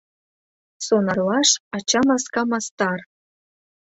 Сонарлаш— 0.85 1.49
ача 1.77 2.01
маска 2.09 2.41
мастар. 2.49 2.99